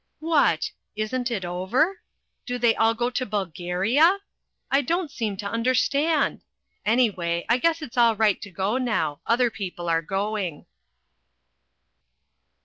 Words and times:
What! 0.17 0.71
Isn't 0.95 1.29
it 1.29 1.45
over? 1.45 2.01
Do 2.47 2.57
they 2.57 2.75
all 2.75 2.95
go 2.95 3.11
to 3.11 3.23
Bulgaria? 3.23 4.17
I 4.71 4.81
don't 4.81 5.11
seem 5.11 5.37
to 5.37 5.45
understand. 5.45 6.41
Anyway, 6.83 7.45
I 7.47 7.59
guess 7.59 7.83
it's 7.83 7.97
all 7.97 8.15
right 8.15 8.41
to 8.41 8.49
go 8.49 8.79
now. 8.79 9.21
Other 9.27 9.51
people 9.51 9.87
are 9.87 10.01
going. 10.01 10.65